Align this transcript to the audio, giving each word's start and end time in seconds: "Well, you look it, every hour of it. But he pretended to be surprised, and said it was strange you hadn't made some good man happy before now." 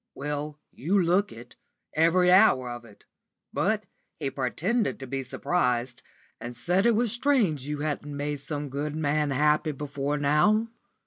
"Well, 0.15 0.59
you 0.71 0.99
look 0.99 1.31
it, 1.31 1.57
every 1.93 2.31
hour 2.31 2.71
of 2.71 2.85
it. 2.85 3.05
But 3.53 3.83
he 4.19 4.31
pretended 4.31 4.99
to 4.99 5.05
be 5.05 5.21
surprised, 5.21 6.01
and 6.39 6.57
said 6.57 6.87
it 6.87 6.95
was 6.95 7.11
strange 7.11 7.67
you 7.67 7.81
hadn't 7.81 8.17
made 8.17 8.39
some 8.39 8.69
good 8.69 8.95
man 8.95 9.29
happy 9.29 9.73
before 9.73 10.17
now." 10.17 10.69